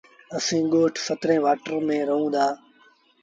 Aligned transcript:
اسيٚݩ 0.37 0.69
ڳوٺ 0.71 0.93
سترين 1.05 1.39
وآٽر 1.43 1.73
ميݩ 1.87 2.07
رهوݩ 2.09 2.31
دآ 2.33 2.45